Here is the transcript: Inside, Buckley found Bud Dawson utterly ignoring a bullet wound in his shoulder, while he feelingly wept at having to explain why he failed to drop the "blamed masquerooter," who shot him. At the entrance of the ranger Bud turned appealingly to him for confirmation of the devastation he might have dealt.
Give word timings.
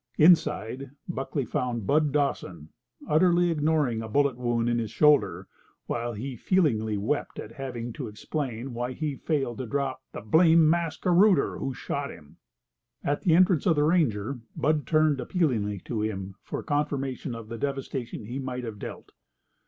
Inside, 0.17 0.89
Buckley 1.07 1.45
found 1.45 1.85
Bud 1.85 2.11
Dawson 2.11 2.69
utterly 3.07 3.51
ignoring 3.51 4.01
a 4.01 4.09
bullet 4.09 4.35
wound 4.35 4.67
in 4.67 4.79
his 4.79 4.89
shoulder, 4.89 5.47
while 5.85 6.13
he 6.13 6.35
feelingly 6.35 6.97
wept 6.97 7.37
at 7.37 7.51
having 7.51 7.93
to 7.93 8.07
explain 8.07 8.73
why 8.73 8.93
he 8.93 9.15
failed 9.15 9.59
to 9.59 9.67
drop 9.67 10.01
the 10.11 10.21
"blamed 10.21 10.71
masquerooter," 10.71 11.59
who 11.59 11.75
shot 11.75 12.09
him. 12.09 12.37
At 13.03 13.21
the 13.21 13.35
entrance 13.35 13.67
of 13.67 13.75
the 13.75 13.83
ranger 13.83 14.39
Bud 14.55 14.87
turned 14.87 15.21
appealingly 15.21 15.77
to 15.81 16.01
him 16.01 16.33
for 16.41 16.63
confirmation 16.63 17.35
of 17.35 17.47
the 17.49 17.59
devastation 17.59 18.25
he 18.25 18.39
might 18.39 18.63
have 18.63 18.79
dealt. 18.79 19.11